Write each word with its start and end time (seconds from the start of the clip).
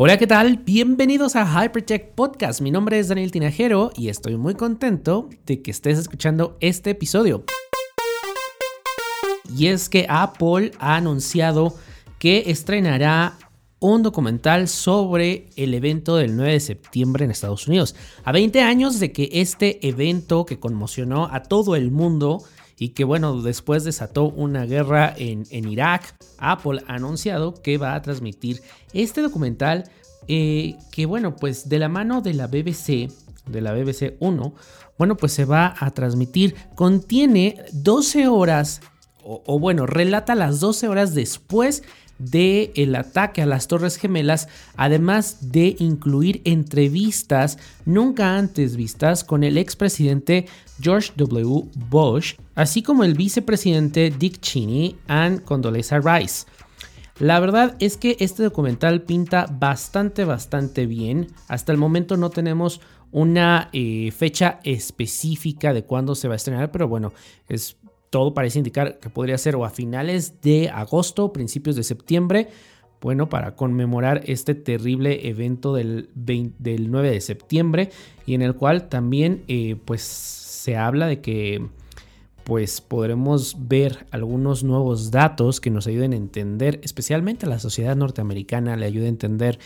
Hola, 0.00 0.16
¿qué 0.16 0.28
tal? 0.28 0.58
Bienvenidos 0.58 1.34
a 1.34 1.44
Hypertech 1.44 2.14
Podcast. 2.14 2.60
Mi 2.60 2.70
nombre 2.70 3.00
es 3.00 3.08
Daniel 3.08 3.32
Tinajero 3.32 3.90
y 3.96 4.10
estoy 4.10 4.36
muy 4.36 4.54
contento 4.54 5.28
de 5.44 5.60
que 5.60 5.72
estés 5.72 5.98
escuchando 5.98 6.56
este 6.60 6.90
episodio. 6.90 7.42
Y 9.52 9.66
es 9.66 9.88
que 9.88 10.06
Apple 10.08 10.70
ha 10.78 10.94
anunciado 10.94 11.74
que 12.20 12.44
estrenará 12.46 13.38
un 13.80 14.04
documental 14.04 14.68
sobre 14.68 15.48
el 15.56 15.74
evento 15.74 16.14
del 16.14 16.36
9 16.36 16.52
de 16.52 16.60
septiembre 16.60 17.24
en 17.24 17.32
Estados 17.32 17.66
Unidos. 17.66 17.96
A 18.22 18.30
20 18.30 18.60
años 18.60 19.00
de 19.00 19.10
que 19.10 19.28
este 19.32 19.84
evento 19.84 20.46
que 20.46 20.60
conmocionó 20.60 21.28
a 21.32 21.42
todo 21.42 21.74
el 21.74 21.90
mundo 21.90 22.44
y 22.78 22.90
que 22.90 23.04
bueno, 23.04 23.42
después 23.42 23.84
desató 23.84 24.24
una 24.24 24.64
guerra 24.64 25.12
en, 25.16 25.46
Irak, 25.50 26.14
Apple 26.38 26.82
ha 26.86 26.94
anunciado 26.94 27.54
que 27.54 27.76
va 27.76 27.94
a 27.94 28.02
transmitir 28.02 28.62
este 28.92 29.20
documental 29.20 29.90
eh, 30.28 30.76
que 30.92 31.06
bueno, 31.06 31.36
pues 31.36 31.68
de 31.68 31.78
la 31.78 31.88
mano 31.88 32.20
de 32.20 32.34
la 32.34 32.46
BBC, 32.46 33.10
de 33.46 33.60
la 33.60 33.72
BBC 33.72 34.16
1, 34.20 34.54
bueno, 34.96 35.16
pues 35.16 35.32
se 35.32 35.44
va 35.44 35.74
a 35.78 35.90
transmitir, 35.90 36.54
contiene 36.74 37.64
12 37.72 38.28
horas, 38.28 38.80
o, 39.24 39.42
o 39.46 39.58
bueno, 39.58 39.86
relata 39.86 40.34
las 40.34 40.60
12 40.60 40.88
horas 40.88 41.14
después 41.14 41.82
de 42.18 42.72
el 42.74 42.94
ataque 42.94 43.42
a 43.42 43.46
las 43.46 43.68
Torres 43.68 43.96
Gemelas, 43.96 44.48
además 44.76 45.52
de 45.52 45.76
incluir 45.78 46.42
entrevistas 46.44 47.58
nunca 47.84 48.36
antes 48.36 48.76
vistas 48.76 49.24
con 49.24 49.44
el 49.44 49.58
expresidente 49.58 50.46
George 50.80 51.12
W. 51.16 51.64
Bush, 51.90 52.34
así 52.54 52.82
como 52.82 53.04
el 53.04 53.14
vicepresidente 53.14 54.10
Dick 54.16 54.40
Cheney 54.40 54.96
y 55.08 55.38
Condoleezza 55.40 55.98
Rice. 56.00 56.46
La 57.18 57.40
verdad 57.40 57.76
es 57.80 57.96
que 57.96 58.16
este 58.20 58.44
documental 58.44 59.02
pinta 59.02 59.46
bastante, 59.50 60.24
bastante 60.24 60.86
bien. 60.86 61.26
Hasta 61.48 61.72
el 61.72 61.78
momento 61.78 62.16
no 62.16 62.30
tenemos 62.30 62.80
una 63.10 63.70
eh, 63.72 64.12
fecha 64.12 64.60
específica 64.62 65.72
de 65.72 65.82
cuándo 65.82 66.14
se 66.14 66.28
va 66.28 66.34
a 66.34 66.36
estrenar, 66.36 66.70
pero 66.70 66.86
bueno, 66.86 67.12
es 67.48 67.76
todo 68.10 68.34
parece 68.34 68.58
indicar 68.58 68.98
que 68.98 69.10
podría 69.10 69.38
ser 69.38 69.56
o 69.56 69.64
a 69.64 69.70
finales 69.70 70.40
de 70.40 70.70
agosto, 70.70 71.32
principios 71.32 71.76
de 71.76 71.82
septiembre, 71.82 72.48
bueno, 73.00 73.28
para 73.28 73.54
conmemorar 73.54 74.22
este 74.26 74.54
terrible 74.54 75.28
evento 75.28 75.74
del, 75.74 76.10
del 76.14 76.90
9 76.90 77.10
de 77.10 77.20
septiembre 77.20 77.90
y 78.26 78.34
en 78.34 78.42
el 78.42 78.54
cual 78.54 78.88
también 78.88 79.44
eh, 79.46 79.76
pues 79.84 80.02
se 80.02 80.76
habla 80.76 81.06
de 81.06 81.20
que 81.20 81.68
pues 82.42 82.80
podremos 82.80 83.68
ver 83.68 84.06
algunos 84.10 84.64
nuevos 84.64 85.10
datos 85.10 85.60
que 85.60 85.70
nos 85.70 85.86
ayuden 85.86 86.14
a 86.14 86.16
entender, 86.16 86.80
especialmente 86.82 87.44
a 87.44 87.48
la 87.48 87.58
sociedad 87.58 87.94
norteamericana, 87.94 88.74
le 88.74 88.86
ayude 88.86 89.04
a 89.04 89.10
entender 89.10 89.58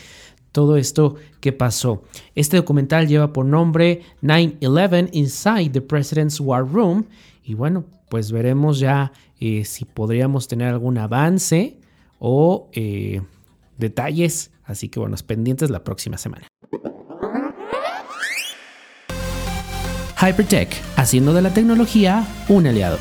todo 0.51 0.75
esto 0.75 1.15
que 1.39 1.53
pasó. 1.53 2.03
Este 2.35 2.57
documental 2.57 3.07
lleva 3.07 3.31
por 3.31 3.45
nombre 3.45 4.01
9-11 4.21 5.09
Inside 5.13 5.69
the 5.69 5.81
President's 5.81 6.41
War 6.41 6.67
Room 6.67 7.05
y 7.43 7.53
bueno, 7.53 7.85
pues 8.13 8.31
veremos 8.31 8.77
ya 8.77 9.11
eh, 9.39 9.65
si 9.65 9.85
podríamos 9.85 10.47
tener 10.47 10.67
algún 10.67 10.99
avance 10.99 11.79
o 12.19 12.69
eh, 12.73 13.23
detalles. 13.79 14.51
Así 14.65 14.87
que 14.87 14.99
bueno, 14.99 15.15
pendientes 15.25 15.71
la 15.71 15.83
próxima 15.83 16.19
semana. 16.19 16.45
Hypertech, 20.21 20.79
haciendo 20.95 21.33
de 21.33 21.41
la 21.41 21.55
tecnología 21.55 22.23
un 22.49 22.67
aliado. 22.67 22.99